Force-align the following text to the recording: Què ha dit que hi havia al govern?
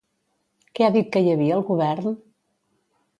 Què 0.79 0.85
ha 0.87 0.93
dit 0.95 1.11
que 1.15 1.21
hi 1.25 1.29
havia 1.33 1.57
al 1.59 1.65
govern? 1.67 2.17